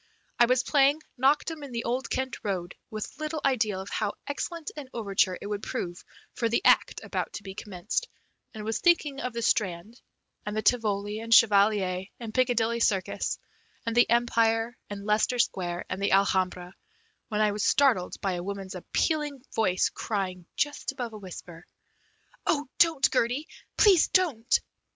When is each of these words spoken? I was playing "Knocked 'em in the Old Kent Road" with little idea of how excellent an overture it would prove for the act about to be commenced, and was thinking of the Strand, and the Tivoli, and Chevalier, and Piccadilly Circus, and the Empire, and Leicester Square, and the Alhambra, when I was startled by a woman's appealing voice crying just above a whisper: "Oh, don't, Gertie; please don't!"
I 0.39 0.47
was 0.47 0.63
playing 0.63 0.99
"Knocked 1.15 1.51
'em 1.51 1.61
in 1.61 1.73
the 1.73 1.83
Old 1.83 2.09
Kent 2.09 2.37
Road" 2.41 2.73
with 2.89 3.15
little 3.19 3.39
idea 3.45 3.77
of 3.77 3.91
how 3.91 4.13
excellent 4.25 4.71
an 4.75 4.89
overture 4.95 5.37
it 5.39 5.45
would 5.45 5.61
prove 5.61 6.03
for 6.33 6.49
the 6.49 6.65
act 6.65 7.01
about 7.03 7.33
to 7.33 7.43
be 7.43 7.53
commenced, 7.53 8.07
and 8.51 8.63
was 8.65 8.79
thinking 8.79 9.19
of 9.19 9.31
the 9.33 9.43
Strand, 9.43 10.01
and 10.43 10.57
the 10.57 10.63
Tivoli, 10.63 11.19
and 11.19 11.31
Chevalier, 11.31 12.05
and 12.19 12.33
Piccadilly 12.33 12.79
Circus, 12.79 13.37
and 13.85 13.95
the 13.95 14.09
Empire, 14.09 14.75
and 14.89 15.05
Leicester 15.05 15.37
Square, 15.37 15.85
and 15.87 16.01
the 16.01 16.13
Alhambra, 16.13 16.73
when 17.27 17.39
I 17.41 17.51
was 17.51 17.63
startled 17.63 18.19
by 18.21 18.31
a 18.33 18.43
woman's 18.43 18.73
appealing 18.73 19.43
voice 19.53 19.89
crying 19.93 20.47
just 20.55 20.91
above 20.91 21.13
a 21.13 21.19
whisper: 21.19 21.63
"Oh, 22.47 22.65
don't, 22.79 23.07
Gertie; 23.13 23.47
please 23.77 24.07
don't!" 24.07 24.59